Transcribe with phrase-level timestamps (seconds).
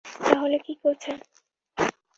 [0.21, 1.17] তাহলে কী করছেন?